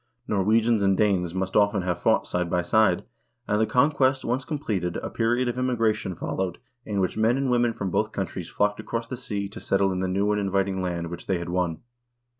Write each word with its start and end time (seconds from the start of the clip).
Norwegians 0.27 0.81
and 0.81 0.97
Danes 0.97 1.35
must 1.35 1.55
often 1.55 1.83
have 1.83 1.99
fought 2.01 2.25
side 2.25 2.49
by 2.49 2.63
side, 2.63 3.03
and, 3.47 3.61
the 3.61 3.67
conquest 3.67 4.25
once 4.25 4.45
completed, 4.45 4.97
a 4.97 5.11
period 5.11 5.47
of 5.47 5.59
immigration 5.59 6.15
followed 6.15 6.57
in 6.83 6.99
which 6.99 7.17
men 7.19 7.37
and 7.37 7.51
women 7.51 7.71
from 7.71 7.91
both 7.91 8.11
countries 8.11 8.49
flocked 8.49 8.79
across 8.79 9.05
the 9.05 9.15
sea 9.15 9.47
to 9.49 9.59
settle 9.59 9.91
in 9.91 9.99
the 9.99 10.07
new 10.07 10.31
and 10.31 10.41
invit 10.49 10.67
ing 10.67 10.81
land 10.81 11.11
which 11.11 11.27
they 11.27 11.37
had 11.37 11.49
won. 11.49 11.83